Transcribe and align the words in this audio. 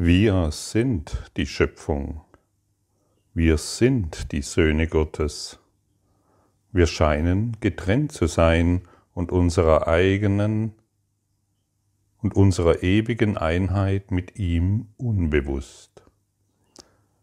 Wir 0.00 0.52
sind 0.52 1.24
die 1.36 1.46
Schöpfung. 1.48 2.20
Wir 3.34 3.58
sind 3.58 4.30
die 4.30 4.42
Söhne 4.42 4.86
Gottes. 4.86 5.58
Wir 6.70 6.86
scheinen 6.86 7.56
getrennt 7.58 8.12
zu 8.12 8.28
sein 8.28 8.82
und 9.12 9.32
unserer 9.32 9.88
eigenen 9.88 10.72
und 12.22 12.36
unserer 12.36 12.84
ewigen 12.84 13.36
Einheit 13.36 14.12
mit 14.12 14.38
ihm 14.38 14.86
unbewusst. 14.98 16.04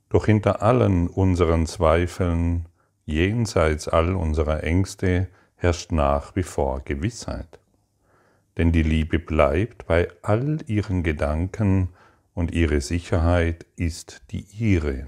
Doch 0.09 0.25
hinter 0.25 0.61
allen 0.61 1.07
unseren 1.07 1.67
Zweifeln, 1.67 2.65
jenseits 3.05 3.87
all 3.87 4.13
unserer 4.17 4.65
Ängste, 4.65 5.29
herrscht 5.55 5.93
nach 5.93 6.35
wie 6.35 6.43
vor 6.43 6.81
Gewissheit. 6.81 7.57
Denn 8.57 8.73
die 8.73 8.83
Liebe 8.83 9.17
bleibt 9.17 9.87
bei 9.87 10.09
all 10.23 10.57
ihren 10.67 11.03
Gedanken 11.03 11.87
und 12.35 12.51
ihre 12.51 12.81
Sicherheit 12.81 13.65
ist 13.75 14.21
die 14.29 14.45
ihre. 14.59 15.07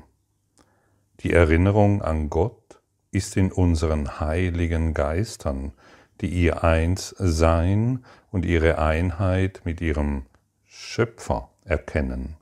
Die 1.19 1.33
Erinnerung 1.33 2.01
an 2.01 2.29
Gott 2.29 2.81
ist 3.11 3.37
in 3.37 3.51
unseren 3.51 4.19
heiligen 4.19 4.93
Geistern, 4.93 5.73
die 6.21 6.29
ihr 6.29 6.63
Einssein 6.63 8.03
und 8.31 8.45
ihre 8.45 8.79
Einheit 8.79 9.61
mit 9.65 9.81
ihrem 9.81 10.25
Schöpfer 10.65 11.51
erkennen. 11.63 12.37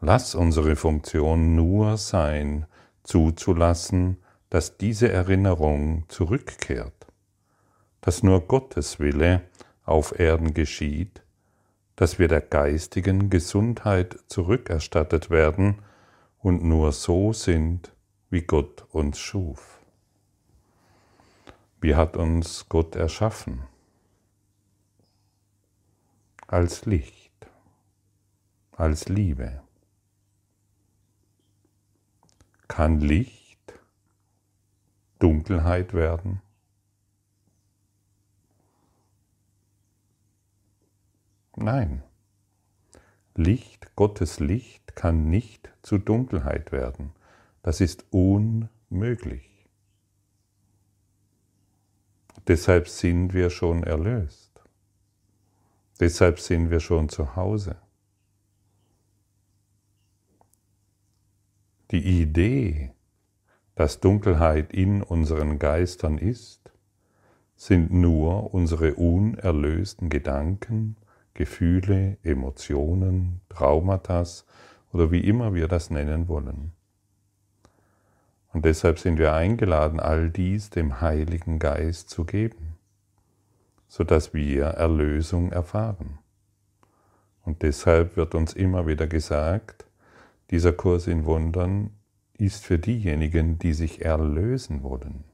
Lass 0.00 0.34
unsere 0.34 0.76
Funktion 0.76 1.54
nur 1.54 1.96
sein, 1.96 2.66
zuzulassen, 3.02 4.18
dass 4.50 4.76
diese 4.76 5.10
Erinnerung 5.10 6.04
zurückkehrt, 6.08 7.06
dass 8.00 8.22
nur 8.22 8.46
Gottes 8.46 9.00
Wille 9.00 9.42
auf 9.84 10.18
Erden 10.18 10.54
geschieht 10.54 11.21
dass 11.96 12.18
wir 12.18 12.28
der 12.28 12.40
geistigen 12.40 13.30
Gesundheit 13.30 14.18
zurückerstattet 14.26 15.30
werden 15.30 15.82
und 16.38 16.62
nur 16.64 16.92
so 16.92 17.32
sind, 17.32 17.94
wie 18.30 18.42
Gott 18.42 18.86
uns 18.90 19.18
schuf. 19.18 19.80
Wie 21.80 21.94
hat 21.94 22.16
uns 22.16 22.68
Gott 22.68 22.96
erschaffen? 22.96 23.64
Als 26.46 26.84
Licht, 26.84 27.46
als 28.72 29.08
Liebe. 29.08 29.62
Kann 32.68 33.00
Licht 33.00 33.42
Dunkelheit 35.18 35.94
werden? 35.94 36.41
Nein. 41.56 42.02
Licht, 43.34 43.94
Gottes 43.96 44.40
Licht 44.40 44.94
kann 44.94 45.28
nicht 45.28 45.70
zu 45.82 45.98
Dunkelheit 45.98 46.72
werden. 46.72 47.12
Das 47.62 47.80
ist 47.80 48.04
unmöglich. 48.10 49.48
Deshalb 52.46 52.88
sind 52.88 53.34
wir 53.34 53.50
schon 53.50 53.84
erlöst. 53.84 54.50
Deshalb 56.00 56.40
sind 56.40 56.70
wir 56.70 56.80
schon 56.80 57.08
zu 57.08 57.36
Hause. 57.36 57.76
Die 61.92 62.22
Idee, 62.22 62.92
dass 63.74 64.00
Dunkelheit 64.00 64.72
in 64.72 65.02
unseren 65.02 65.58
Geistern 65.58 66.18
ist, 66.18 66.72
sind 67.54 67.92
nur 67.92 68.52
unsere 68.52 68.94
unerlösten 68.94 70.08
Gedanken, 70.08 70.96
Gefühle, 71.34 72.18
Emotionen, 72.22 73.40
Traumata 73.48 74.24
oder 74.92 75.10
wie 75.10 75.20
immer 75.20 75.54
wir 75.54 75.68
das 75.68 75.90
nennen 75.90 76.28
wollen. 76.28 76.72
Und 78.52 78.64
deshalb 78.66 78.98
sind 78.98 79.18
wir 79.18 79.32
eingeladen, 79.32 79.98
all 79.98 80.30
dies 80.30 80.68
dem 80.70 81.00
Heiligen 81.00 81.58
Geist 81.58 82.10
zu 82.10 82.24
geben, 82.24 82.76
sodass 83.88 84.34
wir 84.34 84.64
Erlösung 84.64 85.52
erfahren. 85.52 86.18
Und 87.44 87.62
deshalb 87.62 88.16
wird 88.16 88.34
uns 88.34 88.52
immer 88.52 88.86
wieder 88.86 89.06
gesagt, 89.06 89.86
dieser 90.50 90.72
Kurs 90.72 91.06
in 91.06 91.24
Wundern 91.24 91.90
ist 92.34 92.64
für 92.64 92.78
diejenigen, 92.78 93.58
die 93.58 93.72
sich 93.72 94.04
erlösen 94.04 94.82
wollen, 94.82 95.24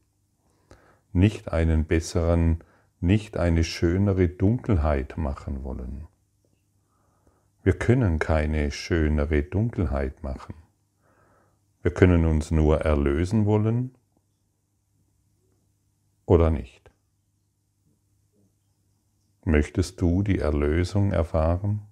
nicht 1.13 1.53
einen 1.53 1.85
besseren 1.85 2.63
nicht 3.01 3.37
eine 3.37 3.65
schönere 3.65 4.29
Dunkelheit 4.29 5.17
machen 5.17 5.63
wollen. 5.63 6.07
Wir 7.63 7.79
können 7.79 8.19
keine 8.19 8.71
schönere 8.71 9.43
Dunkelheit 9.43 10.23
machen. 10.23 10.55
Wir 11.83 11.93
können 11.93 12.25
uns 12.27 12.51
nur 12.51 12.81
erlösen 12.81 13.47
wollen 13.47 13.95
oder 16.27 16.51
nicht. 16.51 16.91
Möchtest 19.45 20.01
du 20.01 20.23
die 20.23 20.39
Erlösung 20.39 21.13
erfahren? 21.13 21.83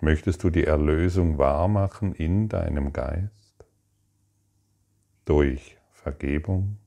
Möchtest 0.00 0.44
du 0.44 0.50
die 0.50 0.64
Erlösung 0.64 1.38
wahrmachen 1.38 2.14
in 2.14 2.48
deinem 2.48 2.92
Geist? 2.92 3.66
Durch 5.24 5.76
Vergebung? 5.90 6.78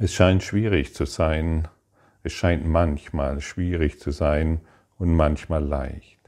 Es 0.00 0.14
scheint 0.14 0.44
schwierig 0.44 0.94
zu 0.94 1.06
sein, 1.06 1.66
es 2.22 2.32
scheint 2.32 2.64
manchmal 2.64 3.40
schwierig 3.40 3.98
zu 3.98 4.12
sein 4.12 4.60
und 4.96 5.12
manchmal 5.12 5.64
leicht. 5.64 6.20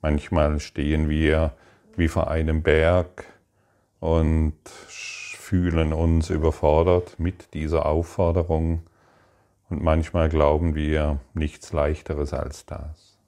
Manchmal 0.00 0.60
stehen 0.60 1.08
wir 1.08 1.56
wie 1.96 2.06
vor 2.06 2.30
einem 2.30 2.62
Berg 2.62 3.24
und 3.98 4.54
fühlen 4.68 5.92
uns 5.92 6.30
überfordert 6.30 7.18
mit 7.18 7.52
dieser 7.54 7.84
Aufforderung 7.86 8.82
und 9.70 9.82
manchmal 9.82 10.28
glauben 10.28 10.76
wir 10.76 11.18
nichts 11.32 11.72
leichteres 11.72 12.32
als 12.32 12.64
das. 12.64 13.18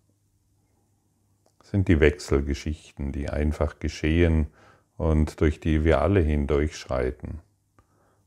das 1.59 1.71
sind 1.71 1.89
die 1.89 1.99
Wechselgeschichten, 1.99 3.11
die 3.11 3.31
einfach 3.31 3.81
geschehen 3.81 4.47
und 4.97 5.41
durch 5.41 5.59
die 5.59 5.83
wir 5.83 6.03
alle 6.03 6.21
hindurchschreiten. 6.21 7.41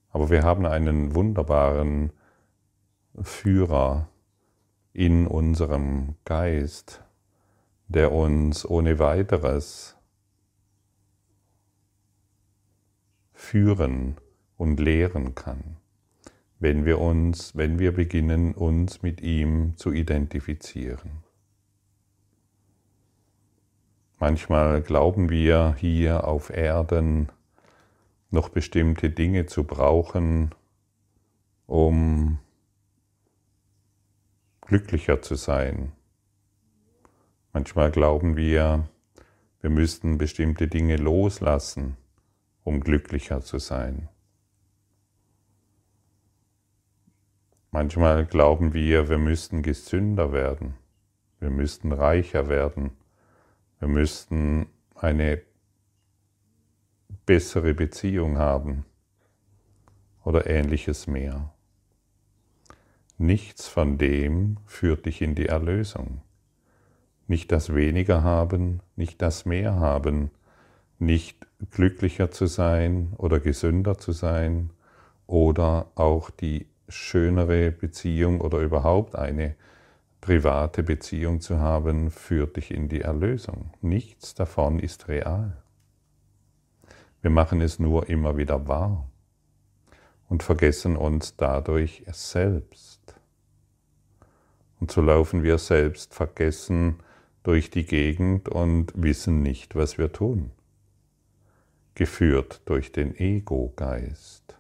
Aber 0.10 0.30
wir 0.30 0.44
haben 0.44 0.66
einen 0.66 1.16
wunderbaren 1.16 2.12
Führer 3.22 4.10
in 4.94 5.28
unserem 5.28 6.16
Geist, 6.26 7.04
der 7.88 8.12
uns 8.12 8.68
ohne 8.68 9.00
weiteres 9.00 9.96
führen 13.34 14.18
und 14.58 14.80
lehren 14.80 15.34
kann, 15.36 15.78
wenn 16.60 16.86
wir 16.86 17.00
uns, 17.00 17.56
wenn 17.56 17.80
wir 17.80 17.94
beginnen, 17.94 18.54
uns 18.54 19.02
mit 19.02 19.22
ihm 19.22 19.78
zu 19.78 19.92
identifizieren. 19.92 21.24
Manchmal 24.20 24.82
glauben 24.82 25.30
wir 25.30 25.76
hier 25.78 26.28
auf 26.28 26.50
Erden, 26.50 27.32
noch 28.30 28.50
bestimmte 28.50 29.10
Dinge 29.10 29.46
zu 29.46 29.64
brauchen, 29.64 30.54
um 31.66 32.40
glücklicher 34.62 35.22
zu 35.22 35.36
sein. 35.36 35.92
Manchmal 37.54 37.92
glauben 37.92 38.38
wir, 38.38 38.88
wir 39.62 39.70
müssten 39.70 40.18
bestimmte 40.18 40.68
Dinge 40.68 40.98
loslassen, 40.98 41.98
um 42.64 42.80
glücklicher 42.80 43.42
zu 43.42 43.58
sein. 43.58 44.08
Manchmal 47.72 48.26
glauben 48.26 48.74
wir, 48.74 49.10
wir 49.10 49.18
müssten 49.18 49.62
gesünder 49.62 50.32
werden, 50.32 50.76
wir 51.40 51.50
müssten 51.50 51.92
reicher 51.92 52.50
werden, 52.50 52.92
wir 53.80 53.88
müssten 53.88 54.68
eine 54.96 55.42
bessere 57.26 57.74
Beziehung 57.74 58.38
haben 58.38 58.86
oder 60.24 60.48
ähnliches 60.48 61.08
mehr. 61.08 61.54
Nichts 63.18 63.68
von 63.68 63.98
dem 63.98 64.58
führt 64.66 65.06
dich 65.06 65.22
in 65.22 65.36
die 65.36 65.48
Erlösung. 65.48 66.22
Nicht 67.28 67.52
das 67.52 67.76
weniger 67.76 68.24
haben, 68.24 68.82
nicht 68.96 69.22
das 69.22 69.46
mehr 69.46 69.76
haben, 69.76 70.32
nicht 70.98 71.46
glücklicher 71.72 72.32
zu 72.32 72.46
sein 72.46 73.14
oder 73.18 73.40
gesünder 73.40 73.98
zu 73.98 74.12
sein 74.12 74.72
oder 75.28 75.92
auch 75.96 76.30
die 76.30 76.68
schönere 76.88 77.72
Beziehung 77.72 78.42
oder 78.42 78.60
überhaupt 78.60 79.16
eine 79.16 79.56
private 80.22 80.84
Beziehung 80.84 81.42
zu 81.42 81.60
haben, 81.60 82.12
führt 82.12 82.58
dich 82.58 82.72
in 82.72 82.90
die 82.90 83.02
Erlösung. 83.02 83.72
Nichts 83.82 84.34
davon 84.34 84.80
ist 84.80 85.08
real. 85.08 85.62
Wir 87.22 87.32
machen 87.32 87.62
es 87.62 87.80
nur 87.80 88.08
immer 88.10 88.38
wieder 88.38 88.68
wahr. 88.68 89.10
und 90.30 90.44
vergessen 90.44 90.96
uns 90.96 91.36
dadurch 91.36 92.04
selbst. 92.12 93.16
Und 94.80 94.92
so 94.92 95.02
laufen 95.02 95.44
wir 95.44 95.58
selbst 95.58 96.14
vergessen 96.14 97.00
durch 97.44 97.70
die 97.72 97.86
Gegend 97.86 98.48
und 98.48 98.94
wissen 98.96 99.42
nicht, 99.42 99.76
was 99.76 99.98
wir 99.98 100.12
tun. 100.12 100.52
Geführt 101.96 102.62
durch 102.66 102.92
den 102.92 103.16
Ego-Geist. 103.16 104.56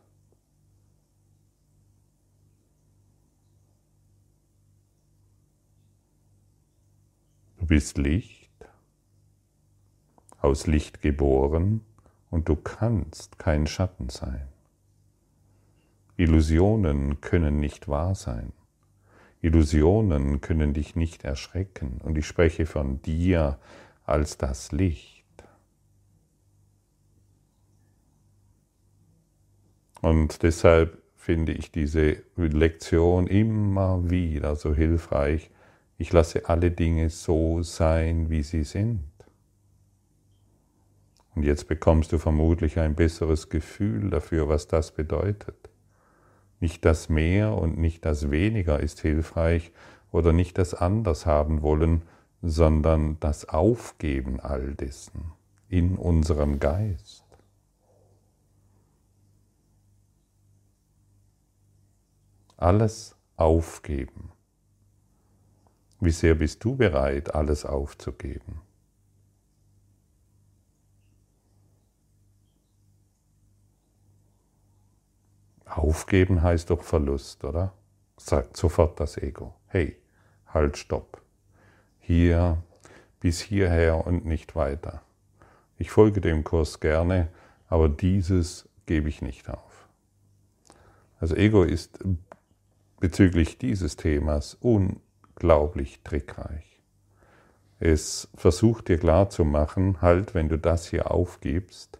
Du 7.57 7.67
bist 7.67 7.97
Licht, 7.99 8.49
aus 10.41 10.65
Licht 10.65 11.01
geboren 11.01 11.85
und 12.29 12.49
du 12.49 12.55
kannst 12.55 13.39
kein 13.39 13.67
Schatten 13.67 14.09
sein. 14.09 14.47
Illusionen 16.17 17.21
können 17.21 17.59
nicht 17.59 17.87
wahr 17.87 18.13
sein. 18.13 18.51
Illusionen 19.41 20.41
können 20.41 20.73
dich 20.73 20.95
nicht 20.95 21.23
erschrecken. 21.23 22.01
Und 22.03 22.17
ich 22.17 22.27
spreche 22.27 22.65
von 22.65 23.01
dir 23.01 23.57
als 24.05 24.37
das 24.37 24.71
Licht. 24.71 25.23
Und 30.01 30.43
deshalb 30.43 31.01
finde 31.15 31.53
ich 31.53 31.71
diese 31.71 32.17
Lektion 32.35 33.27
immer 33.27 34.09
wieder 34.09 34.55
so 34.55 34.73
hilfreich. 34.73 35.49
Ich 35.97 36.11
lasse 36.11 36.47
alle 36.49 36.71
Dinge 36.71 37.09
so 37.09 37.61
sein, 37.61 38.29
wie 38.29 38.43
sie 38.43 38.63
sind. 38.63 39.08
Und 41.39 41.45
jetzt 41.45 41.69
bekommst 41.69 42.11
du 42.11 42.17
vermutlich 42.17 42.79
ein 42.79 42.95
besseres 42.95 43.47
Gefühl 43.47 44.09
dafür, 44.09 44.49
was 44.49 44.67
das 44.67 44.91
bedeutet. 44.91 45.69
Nicht 46.59 46.83
das 46.83 47.07
Mehr 47.07 47.53
und 47.53 47.77
nicht 47.77 48.03
das 48.03 48.29
Weniger 48.29 48.81
ist 48.81 48.99
hilfreich 48.99 49.71
oder 50.11 50.33
nicht 50.33 50.57
das 50.57 50.73
Anders 50.73 51.25
haben 51.25 51.61
wollen, 51.61 52.01
sondern 52.41 53.21
das 53.21 53.47
Aufgeben 53.47 54.41
all 54.41 54.75
dessen 54.75 55.31
in 55.69 55.95
unserem 55.95 56.59
Geist. 56.59 57.23
Alles 62.57 63.15
aufgeben. 63.37 64.33
Wie 66.01 66.11
sehr 66.11 66.35
bist 66.35 66.65
du 66.65 66.75
bereit, 66.75 67.33
alles 67.33 67.63
aufzugeben? 67.63 68.59
Aufgeben 75.69 76.41
heißt 76.41 76.71
doch 76.71 76.83
Verlust, 76.83 77.43
oder? 77.43 77.73
Sagt 78.17 78.57
sofort 78.57 78.99
das 78.99 79.17
Ego. 79.17 79.53
Hey, 79.67 79.97
halt, 80.47 80.77
stopp. 80.77 81.21
Hier, 81.99 82.57
bis 83.19 83.39
hierher 83.39 84.05
und 84.05 84.25
nicht 84.25 84.55
weiter. 84.55 85.01
Ich 85.77 85.91
folge 85.91 86.21
dem 86.21 86.43
Kurs 86.43 86.79
gerne, 86.79 87.29
aber 87.67 87.87
dieses 87.87 88.67
gebe 88.87 89.09
ich 89.09 89.21
nicht 89.21 89.49
auf. 89.49 89.87
Also 91.19 91.35
Ego 91.35 91.63
ist 91.63 91.99
bezüglich 92.99 93.57
dieses 93.57 93.95
Themas 93.95 94.57
unglaublich 94.59 96.01
trickreich. 96.03 96.81
Es 97.79 98.27
versucht 98.35 98.89
dir 98.89 98.97
klarzumachen, 98.97 100.01
halt, 100.01 100.33
wenn 100.33 100.49
du 100.49 100.57
das 100.57 100.87
hier 100.87 101.11
aufgibst, 101.11 101.99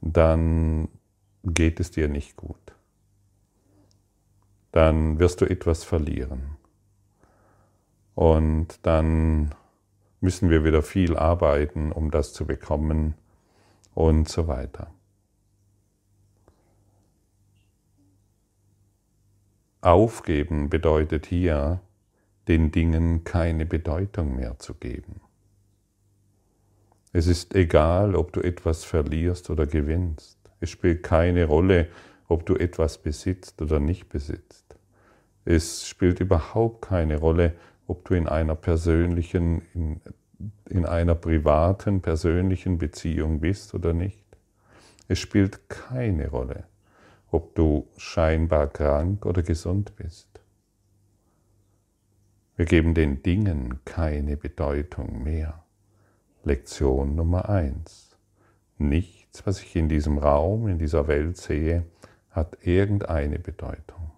dann 0.00 0.88
geht 1.42 1.80
es 1.80 1.90
dir 1.90 2.08
nicht 2.08 2.36
gut 2.36 2.67
dann 4.72 5.18
wirst 5.18 5.40
du 5.40 5.44
etwas 5.44 5.84
verlieren. 5.84 6.56
Und 8.14 8.84
dann 8.84 9.54
müssen 10.20 10.50
wir 10.50 10.64
wieder 10.64 10.82
viel 10.82 11.16
arbeiten, 11.16 11.92
um 11.92 12.10
das 12.10 12.32
zu 12.32 12.46
bekommen 12.46 13.14
und 13.94 14.28
so 14.28 14.48
weiter. 14.48 14.92
Aufgeben 19.80 20.68
bedeutet 20.68 21.26
hier, 21.26 21.80
den 22.48 22.72
Dingen 22.72 23.24
keine 23.24 23.66
Bedeutung 23.66 24.34
mehr 24.34 24.58
zu 24.58 24.74
geben. 24.74 25.20
Es 27.12 27.26
ist 27.26 27.54
egal, 27.54 28.14
ob 28.14 28.32
du 28.32 28.40
etwas 28.40 28.84
verlierst 28.84 29.50
oder 29.50 29.66
gewinnst. 29.66 30.38
Es 30.60 30.70
spielt 30.70 31.02
keine 31.02 31.44
Rolle, 31.44 31.88
ob 32.28 32.44
du 32.46 32.54
etwas 32.54 32.98
besitzt 32.98 33.60
oder 33.62 33.80
nicht 33.80 34.08
besitzt. 34.08 34.76
Es 35.44 35.88
spielt 35.88 36.20
überhaupt 36.20 36.82
keine 36.82 37.18
Rolle, 37.18 37.54
ob 37.86 38.04
du 38.04 38.14
in 38.14 38.28
einer 38.28 38.54
persönlichen, 38.54 39.62
in, 39.74 40.00
in 40.68 40.84
einer 40.84 41.14
privaten, 41.14 42.02
persönlichen 42.02 42.76
Beziehung 42.78 43.40
bist 43.40 43.74
oder 43.74 43.94
nicht. 43.94 44.24
Es 45.08 45.18
spielt 45.18 45.70
keine 45.70 46.28
Rolle, 46.28 46.64
ob 47.30 47.54
du 47.54 47.88
scheinbar 47.96 48.66
krank 48.66 49.24
oder 49.24 49.42
gesund 49.42 49.96
bist. 49.96 50.28
Wir 52.56 52.66
geben 52.66 52.92
den 52.92 53.22
Dingen 53.22 53.78
keine 53.86 54.36
Bedeutung 54.36 55.22
mehr. 55.22 55.64
Lektion 56.44 57.14
Nummer 57.14 57.48
eins. 57.48 58.16
Nichts, 58.76 59.46
was 59.46 59.62
ich 59.62 59.76
in 59.76 59.88
diesem 59.88 60.18
Raum, 60.18 60.68
in 60.68 60.78
dieser 60.78 61.08
Welt 61.08 61.36
sehe, 61.36 61.84
hat 62.30 62.58
irgendeine 62.64 63.38
Bedeutung. 63.38 64.10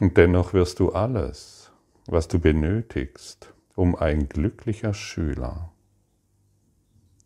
Und 0.00 0.16
dennoch 0.16 0.54
wirst 0.54 0.80
du 0.80 0.92
alles, 0.92 1.70
was 2.06 2.26
du 2.26 2.38
benötigst, 2.38 3.52
um 3.74 3.94
ein 3.94 4.28
glücklicher 4.28 4.94
Schüler 4.94 5.72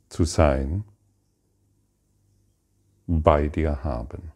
zu 0.09 0.25
sein, 0.25 0.85
bei 3.07 3.49
dir 3.49 3.85
haben. 3.85 4.33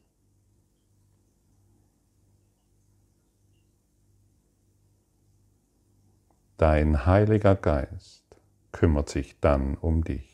Dein 6.58 7.06
Heiliger 7.06 7.54
Geist 7.54 8.24
kümmert 8.72 9.08
sich 9.08 9.38
dann 9.40 9.76
um 9.76 10.02
dich. 10.02 10.27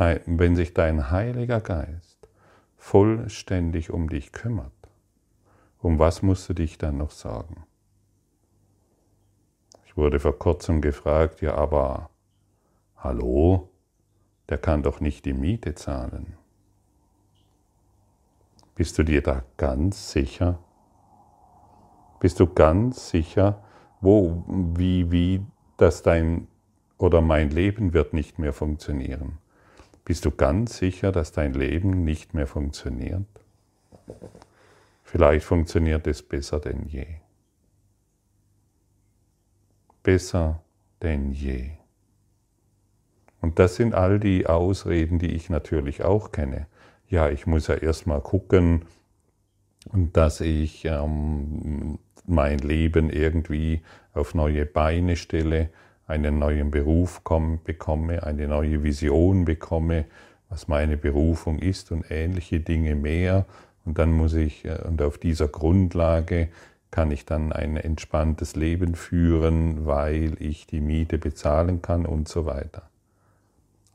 Wenn 0.00 0.56
sich 0.56 0.72
dein 0.72 1.10
Heiliger 1.10 1.60
Geist 1.60 2.26
vollständig 2.78 3.90
um 3.90 4.08
dich 4.08 4.32
kümmert, 4.32 4.72
um 5.78 5.98
was 5.98 6.22
musst 6.22 6.48
du 6.48 6.54
dich 6.54 6.78
dann 6.78 6.96
noch 6.96 7.10
sorgen? 7.10 7.64
Ich 9.84 9.98
wurde 9.98 10.18
vor 10.18 10.38
kurzem 10.38 10.80
gefragt, 10.80 11.42
ja, 11.42 11.54
aber 11.54 12.08
hallo, 12.96 13.68
der 14.48 14.56
kann 14.56 14.82
doch 14.82 15.00
nicht 15.00 15.26
die 15.26 15.34
Miete 15.34 15.74
zahlen. 15.74 16.34
Bist 18.76 18.96
du 18.96 19.02
dir 19.02 19.20
da 19.20 19.44
ganz 19.58 20.12
sicher? 20.12 20.58
Bist 22.20 22.40
du 22.40 22.46
ganz 22.46 23.10
sicher, 23.10 23.62
wo, 24.00 24.44
wie, 24.46 25.12
wie, 25.12 25.44
dass 25.76 26.02
dein 26.02 26.46
oder 26.96 27.20
mein 27.20 27.50
Leben 27.50 27.92
wird 27.92 28.14
nicht 28.14 28.38
mehr 28.38 28.54
funktionieren? 28.54 29.36
Bist 30.04 30.24
du 30.24 30.30
ganz 30.30 30.78
sicher, 30.78 31.12
dass 31.12 31.32
dein 31.32 31.54
Leben 31.54 32.04
nicht 32.04 32.34
mehr 32.34 32.46
funktioniert? 32.46 33.26
Vielleicht 35.02 35.44
funktioniert 35.44 36.06
es 36.06 36.22
besser 36.22 36.60
denn 36.60 36.86
je. 36.86 37.06
Besser 40.02 40.62
denn 41.02 41.32
je. 41.32 41.70
Und 43.40 43.58
das 43.58 43.76
sind 43.76 43.94
all 43.94 44.20
die 44.20 44.46
Ausreden, 44.46 45.18
die 45.18 45.32
ich 45.32 45.50
natürlich 45.50 46.04
auch 46.04 46.30
kenne. 46.30 46.66
Ja, 47.08 47.28
ich 47.28 47.46
muss 47.46 47.66
ja 47.66 47.74
erstmal 47.74 48.20
gucken, 48.20 48.84
dass 49.92 50.40
ich 50.40 50.84
ähm, 50.84 51.98
mein 52.26 52.58
Leben 52.58 53.10
irgendwie 53.10 53.82
auf 54.12 54.34
neue 54.34 54.66
Beine 54.66 55.16
stelle 55.16 55.70
einen 56.10 56.38
neuen 56.38 56.70
Beruf 56.70 57.22
bekomme, 57.64 58.22
eine 58.24 58.48
neue 58.48 58.82
Vision 58.82 59.44
bekomme, 59.44 60.04
was 60.48 60.68
meine 60.68 60.96
Berufung 60.96 61.58
ist 61.58 61.92
und 61.92 62.10
ähnliche 62.10 62.60
Dinge 62.60 62.96
mehr. 62.96 63.46
Und 63.84 63.98
dann 63.98 64.12
muss 64.12 64.34
ich, 64.34 64.64
äh, 64.64 64.82
und 64.86 65.00
auf 65.00 65.16
dieser 65.16 65.48
Grundlage 65.48 66.48
kann 66.90 67.10
ich 67.12 67.24
dann 67.24 67.52
ein 67.52 67.76
entspanntes 67.76 68.56
Leben 68.56 68.94
führen, 68.96 69.86
weil 69.86 70.36
ich 70.42 70.66
die 70.66 70.80
Miete 70.80 71.18
bezahlen 71.18 71.82
kann 71.82 72.04
und 72.04 72.28
so 72.28 72.46
weiter. 72.46 72.90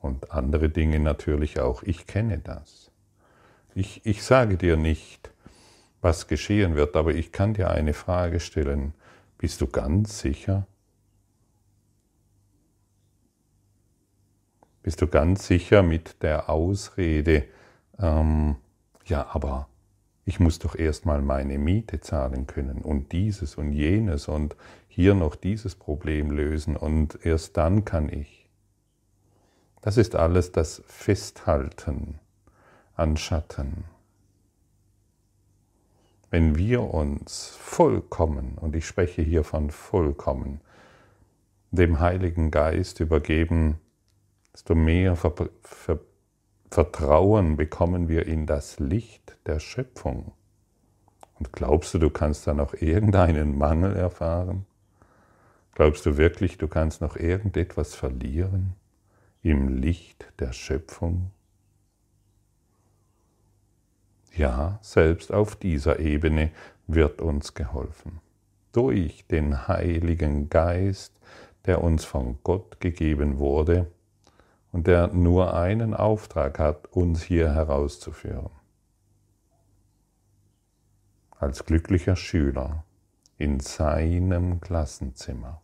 Und 0.02 0.32
andere 0.32 0.70
Dinge 0.70 1.00
natürlich 1.00 1.60
auch. 1.60 1.84
Ich 1.84 2.08
kenne 2.08 2.40
das. 2.40 2.92
Ich, 3.74 4.06
ich 4.06 4.24
sage 4.24 4.56
dir 4.56 4.78
nicht, 4.78 5.32
was 6.02 6.28
geschehen 6.28 6.76
wird, 6.76 6.96
aber 6.96 7.14
ich 7.14 7.32
kann 7.32 7.54
dir 7.54 7.72
eine 7.72 7.94
Frage 7.94 8.40
stellen. 8.40 8.94
Bist 9.38 9.60
du 9.60 9.68
ganz 9.68 10.20
sicher, 10.20 10.66
Bist 14.86 15.02
du 15.02 15.08
ganz 15.08 15.48
sicher 15.48 15.82
mit 15.82 16.22
der 16.22 16.48
Ausrede, 16.48 17.46
ähm, 17.98 18.58
ja, 19.06 19.26
aber 19.32 19.68
ich 20.26 20.40
muss 20.40 20.60
doch 20.60 20.76
erstmal 20.76 21.24
meine 21.24 21.58
Miete 21.58 22.02
zahlen 22.02 22.46
können 22.46 22.84
und 22.84 23.12
dieses 23.12 23.56
und 23.56 23.72
jenes 23.72 24.28
und 24.28 24.56
hier 24.88 25.16
noch 25.16 25.36
dieses 25.36 25.74
Problem 25.74 26.30
lösen 26.30 26.78
und 26.78 27.18
erst 27.26 27.58
dann 27.58 27.84
kann 27.84 28.10
ich. 28.14 28.48
Das 29.82 29.98
ist 29.98 30.16
alles 30.16 30.52
das 30.52 30.84
Festhalten 30.86 32.20
an 32.94 33.18
Schatten. 33.18 33.86
Wenn 36.30 36.60
wir 36.60 36.82
uns 36.94 37.58
vollkommen, 37.60 38.60
und 38.62 38.76
ich 38.76 38.86
spreche 38.86 39.24
hier 39.24 39.44
von 39.44 39.72
vollkommen, 39.72 40.62
dem 41.72 42.00
Heiligen 42.00 42.52
Geist 42.52 43.00
übergeben, 43.00 43.80
desto 44.56 44.74
mehr 44.74 45.18
Ver 45.18 45.34
Ver 45.62 46.00
Vertrauen 46.72 47.58
bekommen 47.58 48.10
wir 48.10 48.26
in 48.26 48.48
das 48.48 48.80
Licht 48.80 49.38
der 49.46 49.60
Schöpfung. 49.60 50.34
Und 51.38 51.54
glaubst 51.54 51.94
du, 51.94 52.00
du 52.00 52.10
kannst 52.10 52.48
da 52.48 52.54
noch 52.54 52.74
irgendeinen 52.74 53.58
Mangel 53.58 53.96
erfahren? 53.96 54.66
Glaubst 55.74 56.06
du 56.06 56.18
wirklich, 56.18 56.58
du 56.58 56.68
kannst 56.68 57.02
noch 57.02 57.18
irgendetwas 57.18 57.96
verlieren 57.96 58.76
im 59.42 59.68
Licht 59.68 60.26
der 60.40 60.54
Schöpfung? 60.54 61.32
Ja, 64.34 64.80
selbst 64.82 65.34
auf 65.34 65.56
dieser 65.56 66.00
Ebene 66.00 66.52
wird 66.88 67.22
uns 67.22 67.54
geholfen. 67.54 68.20
Durch 68.72 69.26
den 69.28 69.68
Heiligen 69.68 70.50
Geist, 70.50 71.14
der 71.66 71.82
uns 71.82 72.06
von 72.06 72.40
Gott 72.44 72.80
gegeben 72.80 73.38
wurde, 73.40 73.88
und 74.76 74.88
der 74.88 75.08
nur 75.08 75.54
einen 75.54 75.94
Auftrag 75.94 76.60
hat, 76.60 76.88
uns 76.88 77.24
hier 77.24 77.54
herauszuführen. 77.54 78.50
Als 81.32 81.64
glücklicher 81.64 82.18
Schüler 82.18 82.84
in 83.38 83.62
seinem 83.62 84.60
Klassenzimmer. 84.60 85.62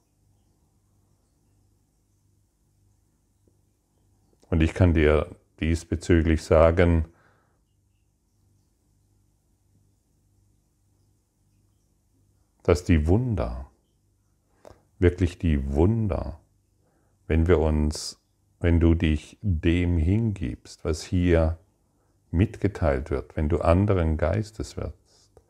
Und 4.50 4.64
ich 4.64 4.74
kann 4.74 4.94
dir 4.94 5.36
diesbezüglich 5.60 6.42
sagen, 6.42 7.04
dass 12.64 12.86
die 12.86 13.08
Wunder, 13.08 13.70
wirklich 15.00 15.38
die 15.38 15.74
Wunder, 15.74 16.40
wenn 17.28 17.48
wir 17.48 17.60
uns 17.60 18.21
wenn 18.62 18.80
du 18.80 18.94
dich 18.94 19.38
dem 19.42 19.98
hingibst, 19.98 20.86
was 20.86 21.02
hier 21.04 21.58
mitgeteilt 22.30 23.10
wird, 23.10 23.36
wenn 23.36 23.50
du 23.50 23.60
anderen 23.60 24.18
Geistes 24.18 24.78
wirst, 24.78 25.42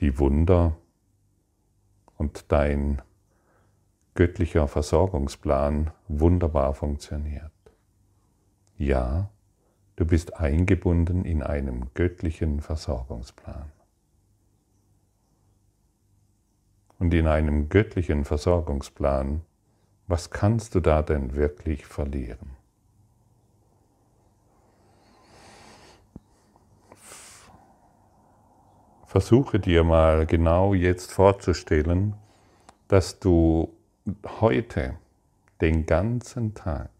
die 0.00 0.18
Wunder 0.18 0.76
und 2.18 2.44
dein 2.48 3.00
göttlicher 4.14 4.66
Versorgungsplan 4.66 5.92
wunderbar 6.08 6.74
funktioniert. 6.74 7.52
Ja, 8.76 9.30
du 9.94 10.04
bist 10.04 10.36
eingebunden 10.36 11.24
in 11.24 11.42
einem 11.42 11.94
göttlichen 11.94 12.60
Versorgungsplan. 12.60 13.70
Und 16.98 17.14
in 17.14 17.26
einem 17.26 17.68
göttlichen 17.68 18.24
Versorgungsplan, 18.24 19.42
was 20.06 20.30
kannst 20.30 20.74
du 20.74 20.80
da 20.80 21.02
denn 21.02 21.34
wirklich 21.34 21.86
verlieren? 21.86 22.56
Versuche 29.06 29.58
dir 29.58 29.82
mal 29.82 30.26
genau 30.26 30.74
jetzt 30.74 31.12
vorzustellen, 31.12 32.14
dass 32.88 33.18
du 33.18 33.72
heute 34.40 34.98
den 35.60 35.86
ganzen 35.86 36.54
Tag 36.54 36.90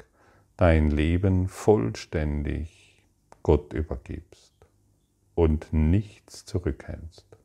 dein 0.57 0.91
Leben 0.91 1.49
vollständig 1.49 3.05
Gott 3.43 3.73
übergibst 3.75 4.55
und 5.35 5.73
nichts 5.73 6.45
zurückhältst. 6.47 7.36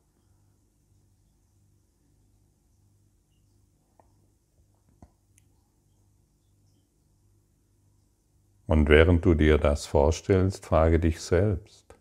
Und 8.72 8.88
während 8.88 9.22
du 9.26 9.34
dir 9.34 9.58
das 9.58 9.84
vorstellst, 9.84 10.64
frage 10.64 10.98
dich 10.98 11.20
selbst, 11.20 11.94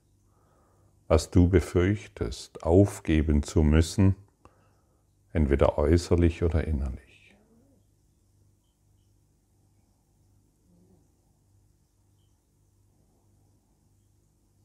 was 1.10 1.30
du 1.30 1.50
befürchtest, 1.50 2.64
aufgeben 2.64 3.44
zu 3.44 3.62
müssen, 3.62 4.16
entweder 5.34 5.78
äußerlich 5.78 6.44
oder 6.44 6.64
innerlich. 6.66 7.36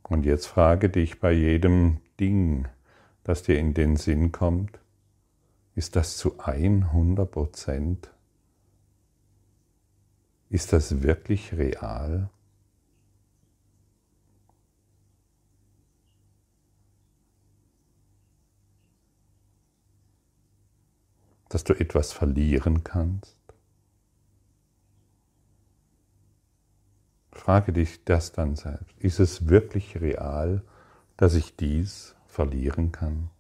Und 0.05 0.25
jetzt 0.25 0.47
frage 0.47 0.89
dich 0.89 1.19
bei 1.19 1.33
jedem 1.33 1.97
Ding, 2.21 2.69
das 3.25 3.43
dir 3.43 3.59
in 3.59 3.75
den 3.75 3.97
Sinn 3.97 4.31
kommt, 4.31 4.79
ist 5.75 5.97
das 5.97 6.17
zu 6.19 6.39
100 6.39 7.29
Prozent? 7.29 8.16
Ist 10.49 10.73
das 10.73 11.03
wirklich 11.03 11.55
real? 11.55 12.31
dass 21.49 21.65
du 21.65 21.75
etwas 21.75 22.13
verlieren 22.13 22.85
kannst? 22.85 23.37
Frage 27.33 27.73
dich 27.73 28.05
das 28.05 28.33
dann 28.33 28.57
selbst. 28.57 28.95
Ist 28.99 29.21
es 29.21 29.49
wirklich 29.49 30.01
real, 30.01 30.63
dass 31.17 31.35
ich 31.35 31.57
dies 31.57 32.15
verlieren 32.27 32.93
kann? 32.93 33.31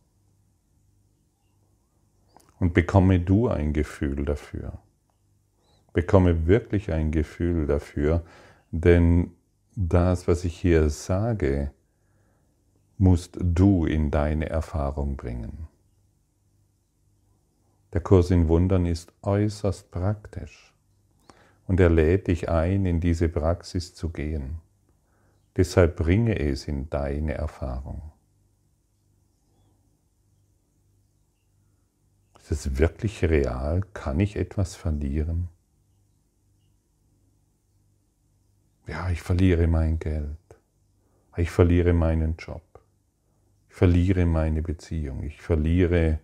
Und 2.59 2.73
bekomme 2.73 3.21
du 3.21 3.49
ein 3.49 3.73
Gefühl 3.73 4.25
dafür. 4.25 4.79
Bekomme 5.97 6.47
wirklich 6.47 6.93
ein 6.93 7.11
Gefühl 7.11 7.67
dafür, 7.67 8.23
denn 8.71 9.33
das, 9.75 10.29
was 10.29 10.45
ich 10.45 10.55
hier 10.55 10.91
sage, 10.91 11.71
musst 12.99 13.38
du 13.41 13.87
in 13.87 14.11
deine 14.11 14.50
Erfahrung 14.50 15.17
bringen. 15.17 15.69
Der 17.95 18.03
Kurs 18.03 18.31
in 18.31 18.47
Wundern 18.49 18.85
ist 18.85 19.11
äußerst 19.23 19.91
praktisch 19.91 20.75
und 21.67 21.81
er 21.81 21.88
lädt 21.88 22.26
dich 22.26 22.50
ein, 22.50 22.85
in 22.85 23.00
diese 23.00 23.31
Praxis 23.31 23.95
zu 23.95 24.11
gehen. 24.11 24.57
Deshalb 25.57 25.97
bringe 25.97 26.38
es 26.38 26.69
in 26.69 26.91
deine 26.91 27.33
Erfahrung. 27.33 28.03
Ist 32.38 32.50
es 32.50 32.76
wirklich 32.76 33.25
real? 33.25 33.81
Kann 33.95 34.21
ich 34.21 34.37
etwas 34.37 34.75
verlieren? 34.75 35.49
Ja, 38.87 39.11
ich 39.11 39.21
verliere 39.21 39.66
mein 39.66 39.99
Geld. 39.99 40.38
Ich 41.37 41.50
verliere 41.50 41.93
meinen 41.93 42.37
Job. 42.37 42.62
Ich 43.69 43.75
verliere 43.75 44.26
meine 44.26 44.62
Beziehung. 44.62 45.23
Ich 45.25 45.43
verliere 45.43 46.21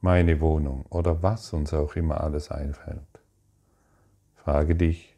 meine 0.00 0.40
Wohnung 0.40 0.86
oder 0.86 1.22
was 1.22 1.52
uns 1.52 1.74
auch 1.74 1.96
immer 1.96 2.20
alles 2.20 2.50
einfällt. 2.50 3.02
Frage 4.36 4.76
dich, 4.76 5.16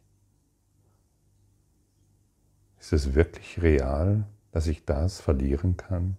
ist 2.78 2.94
es 2.94 3.14
wirklich 3.14 3.60
real, 3.60 4.24
dass 4.52 4.66
ich 4.66 4.84
das 4.86 5.20
verlieren 5.20 5.76
kann? 5.76 6.16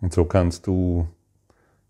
Und 0.00 0.14
so 0.14 0.24
kannst 0.24 0.66
du 0.66 1.06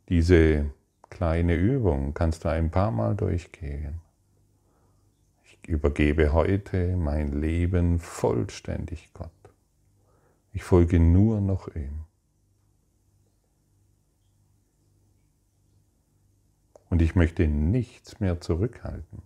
diese 0.08 0.72
kleine 1.10 1.54
Übung, 1.54 2.14
kannst 2.14 2.44
du 2.44 2.48
ein 2.48 2.70
paar 2.70 2.90
Mal 2.90 3.14
durchgehen. 3.14 4.00
Ich 5.44 5.68
übergebe 5.68 6.32
heute 6.32 6.96
mein 6.96 7.40
Leben 7.40 7.98
vollständig 7.98 9.12
Gott. 9.12 9.30
Ich 10.52 10.62
folge 10.62 10.98
nur 10.98 11.40
noch 11.40 11.68
ihm. 11.74 12.04
Und 16.88 17.02
ich 17.02 17.14
möchte 17.14 17.46
nichts 17.46 18.18
mehr 18.18 18.40
zurückhalten. 18.40 19.22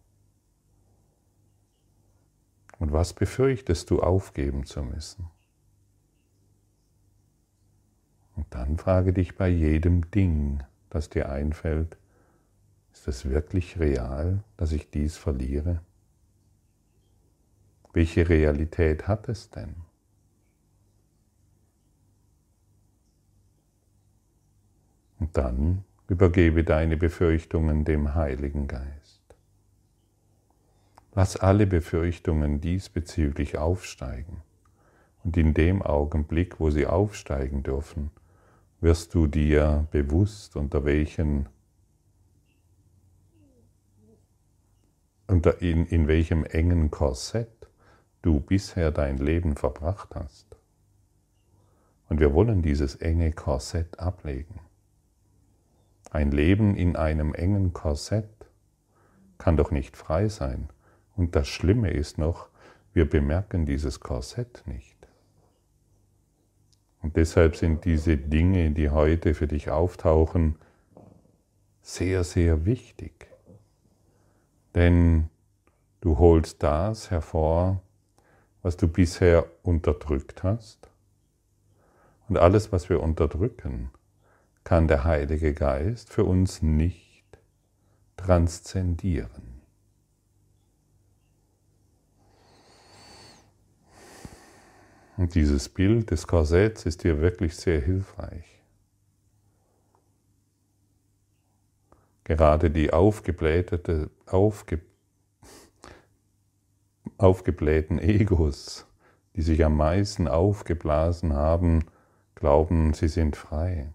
Und 2.79 2.93
was 2.93 3.15
befürchtest 3.15 3.89
du 3.91 4.03
aufgeben 4.03 4.65
zu 4.65 4.83
müssen? 4.83 5.31
Und 8.37 8.47
dann 8.51 8.77
frage 8.77 9.13
dich 9.13 9.37
bei 9.37 9.49
jedem 9.49 10.11
Ding, 10.11 10.63
das 10.95 11.11
dir 11.11 11.29
einfällt, 11.29 11.97
Ist 12.93 13.09
es 13.09 13.29
wirklich 13.29 13.81
real, 13.81 14.45
dass 14.57 14.71
ich 14.71 14.89
dies 14.89 15.17
verliere? 15.17 15.81
Welche 17.93 18.29
Realität 18.29 19.09
hat 19.09 19.29
es 19.29 19.51
denn? 19.51 19.75
Und 25.19 25.37
dann 25.37 25.85
übergebe 26.09 26.63
deine 26.63 26.97
Befürchtungen 26.97 27.85
dem 27.85 28.15
Heiligen 28.15 28.69
Geist. 28.69 29.23
Lass 31.15 31.37
alle 31.37 31.67
Befürchtungen 31.67 32.61
diesbezüglich 32.61 33.59
aufsteigen. 33.59 34.43
Und 35.25 35.37
in 35.37 35.55
dem 35.55 35.83
Augenblick, 35.83 36.61
wo 36.61 36.71
sie 36.71 36.87
aufsteigen 36.87 37.63
dürfen, 37.63 38.11
wirst 38.85 39.15
du 39.15 39.27
dir 39.27 39.89
bewusst, 39.93 40.57
unter 40.57 40.85
welchen, 40.85 41.49
unter 45.27 45.63
in, 45.63 45.87
in 45.87 46.07
welchem 46.07 46.45
engen 46.45 46.91
Korsett 46.91 47.49
du 48.21 48.41
bisher 48.41 48.91
dein 48.91 49.17
Leben 49.17 49.57
verbracht 49.57 50.15
hast. 50.15 50.59
Und 52.11 52.21
wir 52.21 52.35
wollen 52.35 52.61
dieses 52.61 52.97
enge 52.97 53.33
Korsett 53.33 53.99
ablegen. 53.99 54.61
Ein 56.11 56.31
Leben 56.31 56.77
in 56.77 56.95
einem 56.95 57.33
engen 57.33 57.73
Korsett 57.73 58.29
kann 59.39 59.57
doch 59.57 59.71
nicht 59.71 59.97
frei 59.97 60.29
sein. 60.29 60.69
Und 61.17 61.35
das 61.35 61.49
Schlimme 61.49 61.91
ist 61.91 62.19
noch, 62.19 62.51
wir 62.93 63.09
bemerken 63.09 63.65
dieses 63.65 64.01
Korsett 64.01 64.63
nicht. 64.67 65.04
Und 67.05 67.17
deshalb 67.17 67.55
sind 67.55 67.85
diese 67.85 68.17
Dinge, 68.17 68.71
die 68.71 68.89
heute 68.89 69.35
für 69.35 69.47
dich 69.47 69.69
auftauchen, 69.69 70.57
sehr, 71.83 72.25
sehr 72.25 72.65
wichtig. 72.65 73.27
Denn 74.75 75.29
du 76.01 76.17
holst 76.17 76.63
das 76.63 77.11
hervor, 77.11 77.83
was 78.63 78.79
du 78.79 78.89
bisher 78.89 79.45
unterdrückt 79.63 80.45
hast. 80.45 80.89
Und 82.31 82.39
alles, 82.39 82.73
was 82.73 82.89
wir 82.89 83.03
unterdrücken, 83.03 83.91
kann 84.65 84.89
der 84.89 85.05
Heilige 85.05 85.53
Geist 85.53 86.11
für 86.11 86.25
uns 86.25 86.63
nicht 86.63 87.27
transzendieren. 88.17 89.54
Und 95.17 95.35
dieses 95.35 95.69
Bild 95.69 96.11
des 96.11 96.27
Korsetts 96.27 96.87
ist 96.87 97.03
hier 97.03 97.21
wirklich 97.21 97.57
sehr 97.57 97.81
hilfreich. 97.81 98.45
Gerade 102.25 102.71
die 102.71 102.93
aufgeblähte, 102.93 104.11
aufge, 104.27 104.81
aufgeblähten 107.19 107.99
Egos, 107.99 108.87
die 109.37 109.43
sich 109.43 109.65
am 109.65 109.77
meisten 109.77 110.27
aufgeblasen 110.27 111.35
haben, 111.35 111.85
glauben, 112.35 112.95
sie 112.95 113.09
sind 113.09 113.37
frei. 113.37 113.93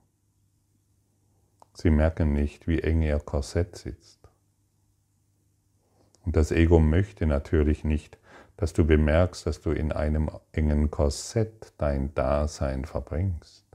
Sie 1.73 1.89
merken 1.89 2.33
nicht, 2.33 2.67
wie 2.67 2.81
eng 2.81 3.01
ihr 3.01 3.19
Korsett 3.19 3.75
sitzt. 3.75 4.19
Und 6.25 6.35
das 6.35 6.51
Ego 6.51 6.79
möchte 6.79 7.25
natürlich 7.25 7.83
nicht, 7.83 8.19
dass 8.59 8.73
du 8.73 8.85
bemerkst, 8.85 9.45
dass 9.45 9.61
du 9.61 9.71
in 9.71 9.93
einem 9.93 10.29
engen 10.51 10.91
Korsett 10.91 11.71
dein 11.77 12.13
Dasein 12.13 12.83
verbringst. 12.83 13.65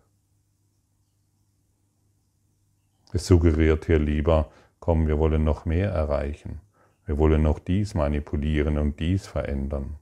Es 3.14 3.26
suggeriert 3.26 3.86
hier 3.86 3.98
lieber, 3.98 4.50
komm, 4.80 5.06
wir 5.06 5.18
wollen 5.18 5.42
noch 5.42 5.64
mehr 5.64 5.90
erreichen. 5.90 6.60
Wir 7.06 7.16
wollen 7.16 7.40
noch 7.40 7.60
dies 7.60 7.94
manipulieren 7.94 8.76
und 8.76 9.00
dies 9.00 9.26
verändern. 9.26 9.96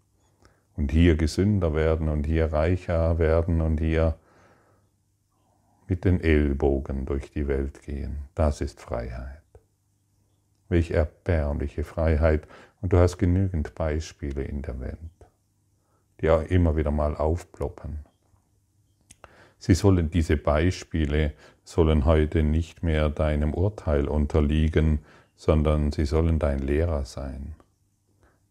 Und 0.77 0.91
hier 0.91 1.15
gesünder 1.15 1.77
werden 1.77 2.09
und 2.09 2.27
hier 2.27 2.53
reicher 2.53 3.21
werden 3.21 3.61
und 3.61 3.79
hier 3.79 4.17
mit 5.87 6.05
den 6.05 6.21
Ellbogen 6.21 7.07
durch 7.07 7.31
die 7.31 7.47
Welt 7.47 7.83
gehen. 7.83 8.25
Das 8.35 8.61
ist 8.61 8.81
Freiheit. 8.81 9.43
Welch 10.69 10.91
erbärmliche 10.91 11.85
Freiheit. 11.85 12.49
Und 12.83 12.93
du 12.93 12.99
hast 12.99 13.17
genügend 13.17 13.75
Beispiele 13.75 14.43
in 14.43 14.61
der 14.61 14.81
Welt, 14.81 14.99
die 16.21 16.29
auch 16.29 16.43
immer 16.43 16.77
wieder 16.77 16.91
mal 16.91 17.17
aufploppen. 17.17 18.01
Sie 19.59 19.75
sollen 19.75 20.11
diese 20.11 20.37
Beispiele 20.37 21.33
sollen 21.63 22.05
heute 22.05 22.43
nicht 22.43 22.83
mehr 22.83 23.09
deinem 23.09 23.55
Urteil 23.55 24.09
unterliegen, 24.09 24.99
sondern 25.37 25.93
sie 25.93 26.05
sollen 26.05 26.41
dein 26.41 26.59
Lehrer 26.59 27.05
sein. 27.05 27.55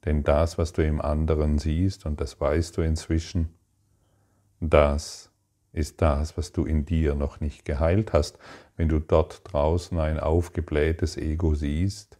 Denn 0.06 0.24
das, 0.24 0.58
was 0.58 0.72
du 0.72 0.84
im 0.84 1.02
anderen 1.02 1.60
siehst, 1.60 2.06
und 2.06 2.22
das 2.22 2.39
weißt 2.39 2.78
du 2.78 2.82
inzwischen, 2.82 3.50
das 4.62 5.30
ist 5.74 6.02
das, 6.02 6.38
was 6.38 6.54
du 6.54 6.63
in 6.63 6.86
dir 6.86 7.15
noch 7.15 7.41
nicht 7.41 7.65
geheilt 7.65 8.13
hast. 8.13 8.39
Wenn 8.78 8.88
du 8.88 9.00
dort 9.00 9.41
draußen 9.52 10.00
ein 10.00 10.20
aufgeblähtes 10.20 11.17
Ego 11.17 11.54
siehst, 11.54 12.17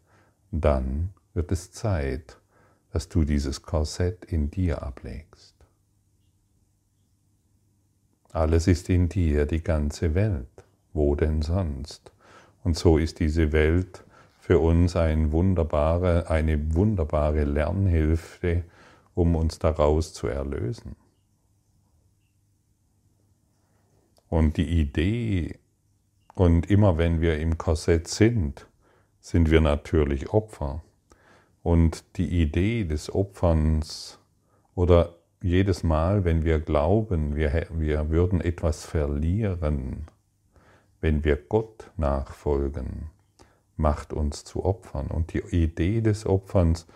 dann 0.52 1.14
wird 1.34 1.52
es 1.52 1.72
Zeit, 1.72 2.38
dass 2.92 3.10
du 3.10 3.24
dieses 3.24 3.62
Korsett 3.62 4.26
in 4.26 4.52
dir 4.52 4.84
ablegst. 4.84 5.56
Alles 8.32 8.68
ist 8.68 8.90
in 8.90 9.10
dir, 9.10 9.46
die 9.46 9.64
ganze 9.64 10.16
Welt. 10.16 10.48
Wo 10.94 11.16
denn 11.16 11.42
sonst? 11.42 12.12
Und 12.64 12.78
so 12.78 12.98
ist 12.98 13.20
diese 13.20 13.52
Welt 13.52 14.04
für 14.40 14.60
uns 14.60 14.96
ein 14.96 15.32
wunderbare, 15.32 16.30
eine 16.30 16.74
wunderbare 16.76 17.44
Lernhilfe, 17.44 18.64
um 19.14 19.36
uns 19.36 19.60
daraus 19.60 20.14
zu 20.14 20.28
erlösen. 20.28 20.96
Und 24.30 24.58
die 24.58 24.80
Idee, 24.80 25.60
und 26.36 26.70
immer 26.72 26.98
wenn 26.98 27.20
wir 27.20 27.38
im 27.40 27.58
Korsett 27.58 28.08
sind, 28.08 28.68
sind 29.20 29.52
wir 29.52 29.62
natürlich 29.62 30.30
Opfer. 30.30 30.82
Und 31.64 32.18
die 32.18 32.42
Idee 32.42 32.86
des 32.86 33.14
Opferns 33.14 34.20
oder 34.76 35.16
jedes 35.42 35.84
Mal, 35.84 36.24
wenn 36.24 36.44
wir 36.44 36.60
glauben, 36.60 37.36
wir, 37.36 37.68
wir 37.72 38.10
würden 38.10 38.42
etwas 38.42 38.86
verlieren, 38.86 40.08
wenn 41.02 41.24
wir 41.24 41.36
Gott 41.36 41.92
nachfolgen, 41.98 43.10
macht 43.76 44.14
uns 44.14 44.44
zu 44.44 44.64
Opfern. 44.64 45.08
Und 45.08 45.34
die 45.34 45.40
Idee 45.40 46.02
des 46.02 46.26
Opferns 46.26 46.88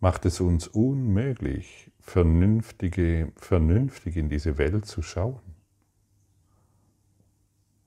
macht 0.00 0.26
es 0.26 0.40
uns 0.40 0.68
unmöglich, 0.68 1.90
vernünftige, 2.00 3.32
vernünftig 3.36 4.16
in 4.16 4.28
diese 4.28 4.58
Welt 4.58 4.86
zu 4.86 5.02
schauen 5.02 5.40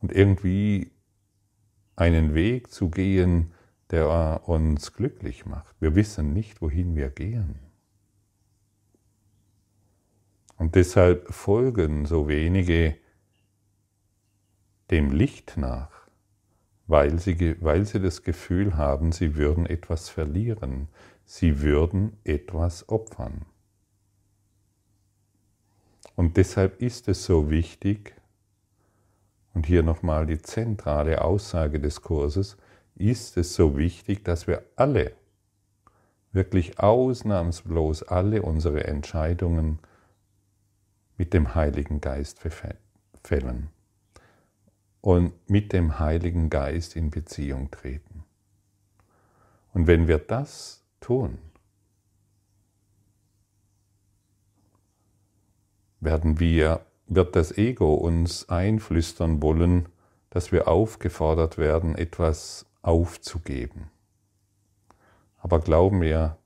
und 0.02 0.12
irgendwie 0.12 0.92
einen 1.96 2.34
Weg 2.34 2.72
zu 2.72 2.90
gehen, 2.90 3.52
der 3.92 4.48
uns 4.48 4.94
glücklich 4.94 5.46
macht. 5.46 5.76
Wir 5.80 5.96
wissen 5.96 6.34
nicht, 6.34 6.62
wohin 6.62 6.96
wir 6.96 7.10
gehen. 7.10 7.60
Und 10.58 10.76
deshalb 10.76 11.34
folgen 11.34 12.06
so 12.06 12.28
wenige 12.28 12.96
dem 14.92 15.12
Licht 15.12 15.58
nach, 15.58 15.92
weil 16.88 17.20
sie, 17.20 17.58
weil 17.62 17.86
sie 17.86 18.00
das 18.00 18.24
Gefühl 18.24 18.78
haben, 18.78 19.12
sie 19.12 19.36
würden 19.36 19.66
etwas 19.66 20.10
verlieren, 20.10 20.88
sie 21.26 21.62
würden 21.62 22.18
etwas 22.24 22.88
opfern. 22.90 23.46
Und 26.16 26.38
deshalb 26.38 26.82
ist 26.82 27.08
es 27.08 27.26
so 27.26 27.50
wichtig, 27.50 28.16
und 29.54 29.66
hier 29.66 29.84
nochmal 29.84 30.26
die 30.26 30.42
zentrale 30.42 31.22
Aussage 31.22 31.80
des 31.80 32.02
Kurses, 32.02 32.58
ist 32.96 33.38
es 33.38 33.54
so 33.54 33.78
wichtig, 33.78 34.24
dass 34.24 34.48
wir 34.48 34.64
alle, 34.76 35.14
wirklich 36.32 36.80
ausnahmslos 36.80 38.04
alle 38.04 38.42
unsere 38.42 38.86
Entscheidungen 38.86 39.80
mit 41.18 41.34
dem 41.34 41.56
Heiligen 41.56 42.02
Geist 42.02 42.40
fällen 43.24 43.70
und 45.02 45.34
mit 45.50 45.72
dem 45.72 46.00
Heiligen 46.00 46.50
Geist 46.50 46.96
in 46.96 47.10
Beziehung 47.10 47.72
treten. 47.72 48.24
Und 49.74 49.88
wenn 49.88 50.08
wir 50.08 50.20
das 50.20 50.84
tun, 51.00 51.38
werden 56.00 56.40
wir 56.40 56.86
wird 57.08 57.36
das 57.36 57.58
Ego 57.58 57.94
uns 57.94 58.50
einflüstern 58.50 59.42
wollen, 59.42 59.88
dass 60.30 60.52
wir 60.52 60.68
aufgefordert 60.68 61.58
werden, 61.58 61.96
etwas 61.96 62.66
aufzugeben. 62.86 63.90
Aber 65.38 65.60
glaub 65.60 65.94
mir, 65.94 66.38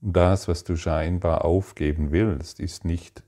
das, 0.00 0.48
was 0.48 0.64
du 0.64 0.76
scheinbar 0.76 1.44
aufgeben 1.44 2.12
willst, 2.12 2.60
ist 2.60 2.84
nicht, 2.84 3.22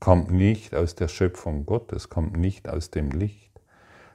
kommt 0.00 0.30
nicht 0.30 0.74
aus 0.74 0.94
der 0.94 1.08
Schöpfung 1.08 1.64
Gottes, 1.64 2.08
kommt 2.08 2.36
nicht 2.36 2.68
aus 2.68 2.90
dem 2.90 3.10
Licht. 3.10 3.60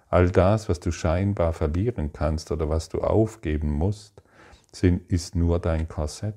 All 0.09 0.29
das, 0.29 0.69
was 0.69 0.79
du 0.79 0.91
scheinbar 0.91 1.53
verlieren 1.53 2.11
kannst 2.13 2.51
oder 2.51 2.69
was 2.69 2.89
du 2.89 3.01
aufgeben 3.01 3.71
musst, 3.71 4.21
sind, 4.71 5.09
ist 5.09 5.35
nur 5.35 5.59
dein 5.59 5.87
Korsett, 5.87 6.35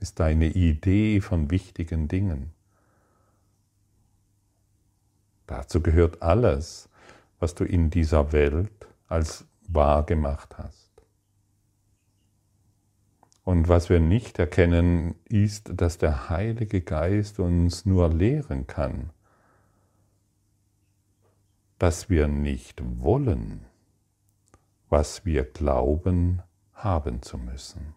ist 0.00 0.18
deine 0.20 0.48
Idee 0.48 1.20
von 1.20 1.50
wichtigen 1.50 2.08
Dingen. 2.08 2.52
Dazu 5.46 5.80
gehört 5.80 6.22
alles, 6.22 6.88
was 7.38 7.54
du 7.54 7.64
in 7.64 7.90
dieser 7.90 8.32
Welt 8.32 8.88
als 9.08 9.46
wahr 9.68 10.04
gemacht 10.04 10.56
hast. 10.58 10.90
Und 13.44 13.68
was 13.68 13.88
wir 13.88 14.00
nicht 14.00 14.38
erkennen, 14.38 15.14
ist, 15.24 15.70
dass 15.74 15.98
der 15.98 16.28
Heilige 16.28 16.80
Geist 16.80 17.38
uns 17.38 17.86
nur 17.86 18.08
lehren 18.08 18.66
kann, 18.66 19.10
dass 21.78 22.10
wir 22.10 22.26
nicht 22.26 22.82
wollen, 23.00 23.66
was 24.88 25.24
wir 25.24 25.44
glauben 25.44 26.42
haben 26.72 27.22
zu 27.22 27.38
müssen. 27.38 27.94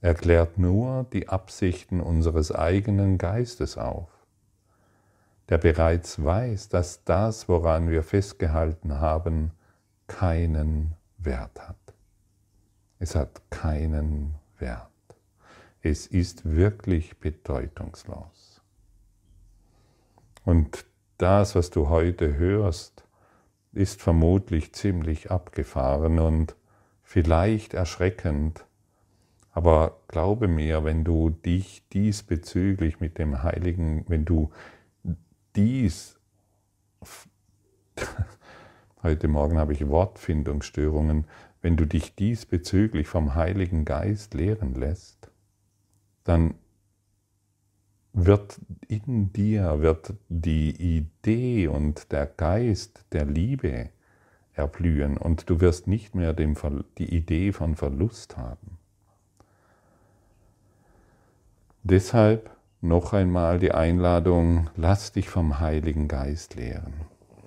Er 0.00 0.14
klärt 0.14 0.56
nur 0.56 1.04
die 1.12 1.28
Absichten 1.28 2.00
unseres 2.00 2.52
eigenen 2.52 3.18
Geistes 3.18 3.76
auf, 3.76 4.08
der 5.50 5.58
bereits 5.58 6.24
weiß, 6.24 6.68
dass 6.68 7.04
das, 7.04 7.48
woran 7.48 7.90
wir 7.90 8.02
festgehalten 8.04 9.00
haben, 9.00 9.50
keinen 10.06 10.94
Wert 11.18 11.60
hat. 11.68 11.76
Es 13.00 13.16
hat 13.16 13.42
keinen 13.50 14.36
Wert. 14.58 14.86
Es 15.82 16.06
ist 16.06 16.48
wirklich 16.48 17.18
bedeutungslos. 17.18 18.62
Und 20.44 20.84
das, 21.18 21.54
was 21.54 21.70
du 21.70 21.88
heute 21.88 22.36
hörst, 22.36 23.04
ist 23.72 24.00
vermutlich 24.02 24.72
ziemlich 24.72 25.30
abgefahren 25.30 26.18
und 26.18 26.56
vielleicht 27.02 27.74
erschreckend, 27.74 28.64
aber 29.52 30.00
glaube 30.06 30.48
mir, 30.48 30.84
wenn 30.84 31.02
du 31.02 31.30
dich 31.30 31.82
diesbezüglich 31.92 33.00
mit 33.00 33.18
dem 33.18 33.42
Heiligen, 33.42 34.04
wenn 34.08 34.24
du 34.24 34.50
dies, 35.56 36.18
heute 39.02 39.28
Morgen 39.28 39.58
habe 39.58 39.72
ich 39.72 39.88
Wortfindungsstörungen, 39.88 41.26
wenn 41.62 41.76
du 41.76 41.84
dich 41.84 42.14
diesbezüglich 42.14 43.06
vom 43.06 43.34
Heiligen 43.34 43.84
Geist 43.84 44.34
lehren 44.34 44.74
lässt, 44.74 45.30
dann 46.24 46.54
wird 48.12 48.60
in 48.88 49.32
dir 49.32 49.80
wird 49.80 50.14
die 50.28 50.70
Idee 50.96 51.68
und 51.68 52.10
der 52.12 52.26
Geist 52.26 53.04
der 53.12 53.24
Liebe 53.24 53.90
erblühen 54.52 55.16
und 55.16 55.48
du 55.48 55.60
wirst 55.60 55.86
nicht 55.86 56.14
mehr 56.14 56.32
die 56.34 57.14
Idee 57.14 57.52
von 57.52 57.76
Verlust 57.76 58.36
haben. 58.36 58.78
Deshalb 61.82 62.50
noch 62.80 63.12
einmal 63.12 63.58
die 63.58 63.72
Einladung, 63.72 64.70
lass 64.76 65.12
dich 65.12 65.28
vom 65.28 65.60
Heiligen 65.60 66.08
Geist 66.08 66.54
lehren. 66.54 66.94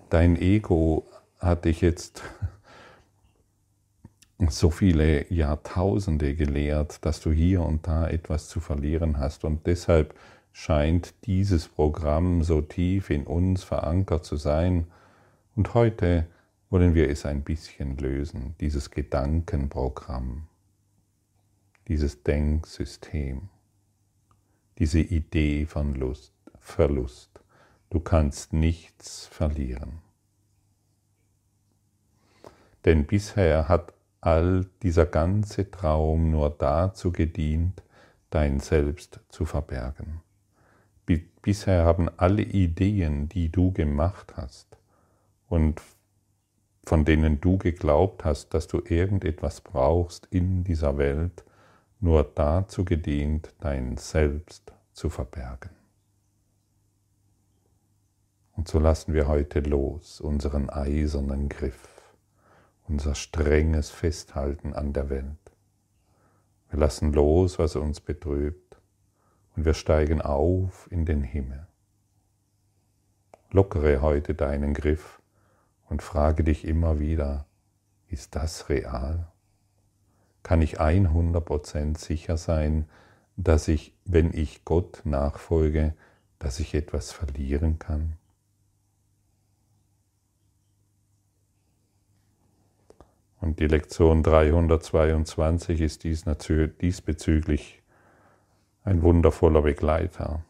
Dein 0.10 0.36
Ego 0.36 1.06
hat 1.40 1.66
dich 1.66 1.82
jetzt 1.82 2.22
so 4.50 4.70
viele 4.70 5.32
Jahrtausende 5.34 6.36
gelehrt, 6.36 7.04
dass 7.06 7.20
du 7.20 7.32
hier 7.32 7.62
und 7.64 7.88
da 7.88 8.08
etwas 8.08 8.48
zu 8.48 8.60
verlieren 8.60 9.18
hast 9.18 9.44
und 9.44 9.66
deshalb 9.66 10.14
scheint 10.52 11.16
dieses 11.26 11.68
Programm 11.68 12.44
so 12.44 12.62
tief 12.62 13.10
in 13.10 13.24
uns 13.24 13.64
verankert 13.64 14.24
zu 14.24 14.36
sein. 14.38 14.86
Und 15.56 15.74
heute 15.74 16.28
wollen 16.70 16.94
wir 16.94 17.10
es 17.10 17.26
ein 17.26 17.44
bisschen 17.44 17.98
lösen, 17.98 18.56
dieses 18.60 18.92
Gedankenprogramm, 18.92 20.48
dieses 21.88 22.24
Denksystem, 22.24 23.50
diese 24.80 25.00
Idee 25.00 25.66
von 25.66 25.96
Lust, 25.96 26.34
Verlust. 26.60 27.42
Du 27.90 28.00
kannst 28.00 28.54
nichts 28.54 29.28
verlieren. 29.28 30.00
Denn 32.86 33.06
bisher 33.06 33.70
hat 33.70 33.94
all 34.20 34.66
dieser 34.82 35.06
ganze 35.06 35.70
Traum 35.70 36.32
nur 36.32 36.50
dazu 36.50 37.12
gedient, 37.12 37.84
dein 38.30 38.60
Selbst 38.60 39.20
zu 39.30 39.46
verbergen. 39.46 40.22
Bisher 41.44 41.84
haben 41.84 42.10
alle 42.16 42.42
Ideen, 42.42 43.28
die 43.28 43.50
du 43.52 43.74
gemacht 43.74 44.38
hast 44.38 44.78
und 45.50 45.82
von 46.86 47.04
denen 47.04 47.42
du 47.42 47.58
geglaubt 47.58 48.24
hast, 48.24 48.54
dass 48.54 48.68
du 48.68 48.82
irgendetwas 48.84 49.60
brauchst 49.60 50.26
in 50.28 50.64
dieser 50.64 50.98
Welt, 50.98 51.44
nur 52.04 52.26
dazu 52.26 52.84
gedient, 52.84 53.54
dein 53.62 53.96
Selbst 53.96 54.74
zu 54.92 55.10
verbergen. 55.10 55.70
Und 58.58 58.68
so 58.68 58.78
lassen 58.78 59.14
wir 59.14 59.30
heute 59.30 59.62
los 59.62 60.20
unseren 60.20 60.70
eisernen 60.70 61.48
Griff, 61.48 62.14
unser 62.90 63.16
strenges 63.16 63.90
Festhalten 63.90 64.74
an 64.74 64.92
der 64.92 65.10
Welt. 65.10 65.54
Wir 66.70 66.80
lassen 66.80 67.14
los, 67.14 67.58
was 67.58 67.78
uns 67.78 68.02
betrübt 68.02 68.78
und 69.56 69.64
wir 69.64 69.74
steigen 69.74 70.22
auf 70.22 70.92
in 70.92 71.06
den 71.06 71.24
Himmel. 71.24 71.68
Lockere 73.50 74.02
heute 74.02 74.36
deinen 74.36 74.74
Griff 74.74 75.22
und 75.88 76.02
frage 76.04 76.44
dich 76.44 76.66
immer 76.66 77.00
wieder, 77.00 77.46
ist 78.10 78.36
das 78.36 78.68
real? 78.68 79.33
Kann 80.44 80.62
ich 80.62 80.80
100% 80.80 81.98
sicher 81.98 82.38
sein, 82.38 82.86
dass 83.38 83.68
ich, 83.68 83.94
wenn 84.06 84.34
ich 84.34 84.66
Gott 84.66 85.02
nachfolge, 85.06 85.94
dass 86.38 86.60
ich 86.60 86.76
etwas 86.76 87.12
verlieren 87.12 87.80
kann? 87.80 88.18
Und 93.40 93.60
die 93.60 93.68
Lektion 93.68 94.24
322 94.24 95.82
ist 95.82 96.04
dies 96.06 96.24
diesbezüglich 96.82 97.82
ein 98.84 99.02
wundervoller 99.02 99.62
Begleiter. 99.62 100.44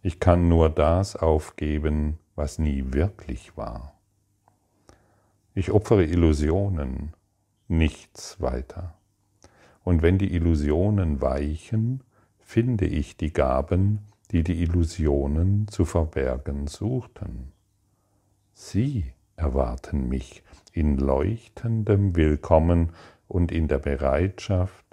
Ich 0.00 0.18
kann 0.18 0.48
nur 0.48 0.68
das 0.68 1.14
aufgeben, 1.14 2.18
was 2.34 2.58
nie 2.58 2.92
wirklich 2.92 3.56
war. 3.56 3.94
Ich 5.54 5.70
opfere 5.70 6.04
Illusionen, 6.04 7.12
nichts 7.72 8.40
weiter. 8.40 8.94
Und 9.82 10.02
wenn 10.02 10.18
die 10.18 10.32
Illusionen 10.34 11.20
weichen, 11.20 12.04
finde 12.38 12.86
ich 12.86 13.16
die 13.16 13.32
Gaben, 13.32 14.00
die 14.30 14.44
die 14.44 14.62
Illusionen 14.62 15.66
zu 15.68 15.84
verbergen 15.84 16.66
suchten. 16.66 17.52
Sie 18.52 19.12
erwarten 19.36 20.08
mich 20.08 20.42
in 20.72 20.98
leuchtendem 20.98 22.14
Willkommen 22.14 22.92
und 23.26 23.50
in 23.50 23.68
der 23.68 23.78
Bereitschaft, 23.78 24.84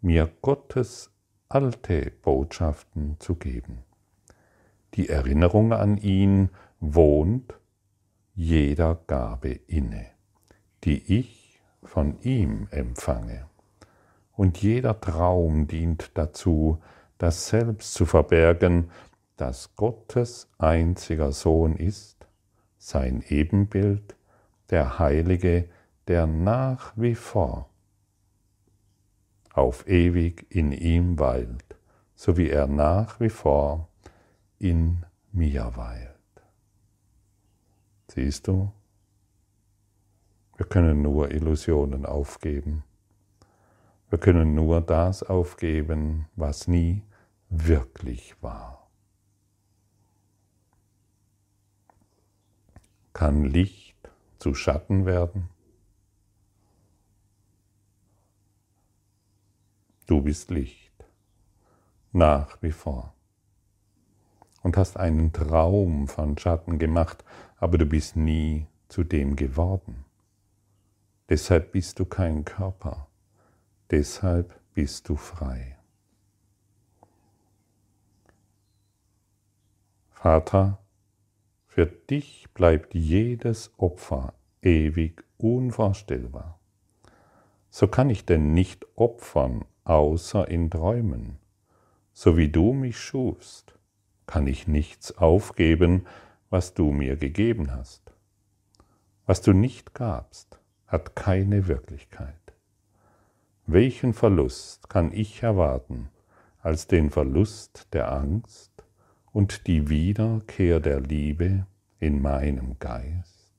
mir 0.00 0.30
Gottes 0.40 1.10
alte 1.48 2.12
Botschaften 2.22 3.16
zu 3.18 3.34
geben. 3.34 3.78
Die 4.94 5.08
Erinnerung 5.08 5.72
an 5.72 5.96
ihn 5.98 6.50
wohnt 6.80 7.54
jeder 8.34 8.94
Gabe 9.06 9.50
inne, 9.66 10.06
die 10.84 11.18
ich 11.18 11.37
von 11.82 12.18
ihm 12.20 12.68
empfange. 12.70 13.46
Und 14.32 14.62
jeder 14.62 15.00
Traum 15.00 15.66
dient 15.66 16.12
dazu, 16.14 16.78
das 17.18 17.48
Selbst 17.48 17.94
zu 17.94 18.06
verbergen, 18.06 18.90
das 19.36 19.74
Gottes 19.74 20.48
einziger 20.58 21.32
Sohn 21.32 21.76
ist, 21.76 22.26
sein 22.78 23.24
Ebenbild, 23.28 24.16
der 24.70 24.98
Heilige, 24.98 25.68
der 26.06 26.26
nach 26.26 26.92
wie 26.96 27.14
vor 27.14 27.68
auf 29.52 29.88
ewig 29.88 30.46
in 30.50 30.72
ihm 30.72 31.18
weilt, 31.18 31.76
so 32.14 32.36
wie 32.36 32.48
er 32.48 32.68
nach 32.68 33.18
wie 33.18 33.28
vor 33.28 33.88
in 34.58 35.04
mir 35.32 35.72
weilt. 35.74 36.14
Siehst 38.08 38.46
du, 38.46 38.70
wir 40.58 40.66
können 40.66 41.02
nur 41.02 41.30
Illusionen 41.30 42.04
aufgeben. 42.04 42.84
Wir 44.10 44.18
können 44.18 44.54
nur 44.54 44.80
das 44.80 45.22
aufgeben, 45.22 46.26
was 46.34 46.66
nie 46.66 47.04
wirklich 47.48 48.34
war. 48.42 48.90
Kann 53.12 53.44
Licht 53.44 53.96
zu 54.38 54.54
Schatten 54.54 55.06
werden? 55.06 55.48
Du 60.06 60.22
bist 60.22 60.50
Licht, 60.50 61.04
nach 62.12 62.60
wie 62.62 62.72
vor. 62.72 63.14
und 64.62 64.76
hast 64.76 64.96
einen 64.96 65.32
Traum 65.32 66.08
von 66.08 66.36
Schatten 66.36 66.78
gemacht, 66.78 67.24
aber 67.58 67.78
du 67.78 67.86
bist 67.86 68.16
nie 68.16 68.66
zu 68.88 69.04
dem 69.04 69.36
geworden. 69.36 70.04
Deshalb 71.28 71.72
bist 71.72 71.98
du 71.98 72.06
kein 72.06 72.44
Körper, 72.44 73.08
deshalb 73.90 74.58
bist 74.72 75.08
du 75.08 75.16
frei. 75.16 75.76
Vater, 80.10 80.78
für 81.66 81.86
dich 81.86 82.48
bleibt 82.54 82.94
jedes 82.94 83.72
Opfer 83.76 84.32
ewig 84.62 85.22
unvorstellbar. 85.36 86.58
So 87.70 87.86
kann 87.86 88.10
ich 88.10 88.24
denn 88.24 88.54
nicht 88.54 88.86
opfern, 88.96 89.64
außer 89.84 90.48
in 90.48 90.70
Träumen. 90.70 91.38
So 92.12 92.36
wie 92.36 92.48
du 92.48 92.72
mich 92.72 92.98
schufst, 92.98 93.78
kann 94.26 94.46
ich 94.46 94.66
nichts 94.66 95.16
aufgeben, 95.18 96.06
was 96.50 96.74
du 96.74 96.90
mir 96.90 97.16
gegeben 97.16 97.70
hast. 97.70 98.12
Was 99.26 99.42
du 99.42 99.52
nicht 99.52 99.94
gabst, 99.94 100.58
hat 100.88 101.14
keine 101.14 101.68
Wirklichkeit. 101.68 102.34
Welchen 103.66 104.12
Verlust 104.12 104.90
kann 104.90 105.12
ich 105.12 105.42
erwarten 105.42 106.08
als 106.60 106.88
den 106.88 107.10
Verlust 107.10 107.86
der 107.92 108.10
Angst, 108.10 108.78
und 109.38 109.68
die 109.68 109.88
Wiederkehr 109.88 110.80
der 110.80 111.00
Liebe 111.00 111.64
in 112.00 112.20
meinem 112.20 112.76
Geist? 112.80 113.54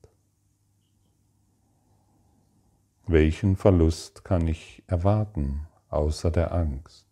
Welchen 3.06 3.56
Verlust 3.56 4.22
kann 4.22 4.46
ich 4.46 4.82
erwarten 4.86 5.66
außer 5.88 6.30
der 6.30 6.52
Angst? 6.52 7.06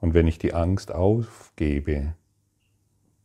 Und 0.00 0.12
wenn 0.12 0.26
ich 0.26 0.38
die 0.38 0.54
Angst 0.54 0.90
aufgebe, 0.90 2.16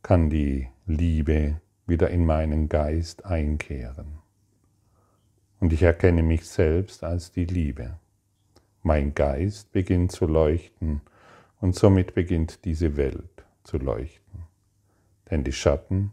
kann 0.04 0.30
die 0.30 0.68
Liebe 0.86 1.60
wieder 1.88 2.10
in 2.10 2.24
meinen 2.24 2.68
Geist 2.68 3.24
einkehren. 3.24 4.19
Und 5.60 5.72
ich 5.74 5.82
erkenne 5.82 6.22
mich 6.22 6.48
selbst 6.48 7.04
als 7.04 7.32
die 7.32 7.44
Liebe. 7.44 7.98
Mein 8.82 9.14
Geist 9.14 9.72
beginnt 9.72 10.10
zu 10.10 10.26
leuchten 10.26 11.02
und 11.60 11.76
somit 11.76 12.14
beginnt 12.14 12.64
diese 12.64 12.96
Welt 12.96 13.44
zu 13.62 13.76
leuchten. 13.76 14.44
Denn 15.30 15.44
die 15.44 15.52
Schatten 15.52 16.12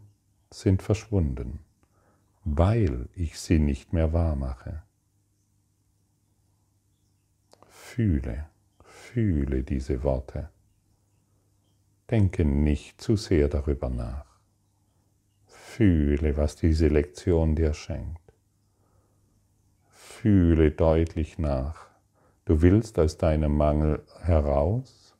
sind 0.50 0.82
verschwunden, 0.82 1.60
weil 2.44 3.08
ich 3.14 3.38
sie 3.38 3.58
nicht 3.58 3.94
mehr 3.94 4.12
wahr 4.12 4.36
mache. 4.36 4.82
Fühle, 7.68 8.46
fühle 8.84 9.62
diese 9.62 10.02
Worte. 10.02 10.50
Denke 12.10 12.44
nicht 12.44 13.00
zu 13.00 13.16
sehr 13.16 13.48
darüber 13.48 13.88
nach. 13.88 14.26
Fühle, 15.46 16.36
was 16.36 16.56
diese 16.56 16.88
Lektion 16.88 17.54
dir 17.54 17.72
schenkt. 17.72 18.27
Fühle 20.20 20.72
deutlich 20.72 21.38
nach. 21.38 21.86
Du 22.44 22.60
willst 22.60 22.98
aus 22.98 23.18
deinem 23.18 23.56
Mangel 23.56 24.04
heraus 24.20 25.14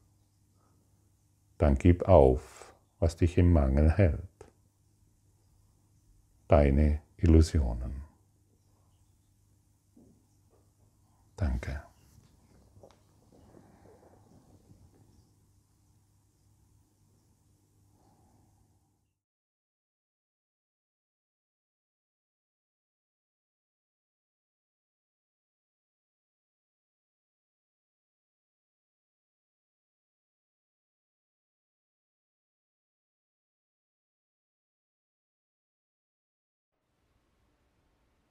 dann 1.57 1.77
gib 1.77 2.09
auf, 2.09 2.75
was 2.99 3.15
dich 3.15 3.39
im 3.39 3.53
Mangel 3.53 3.93
hält. 3.93 4.51
Deine 6.49 7.01
Illusionen. 7.17 8.03
Danke. 11.37 11.88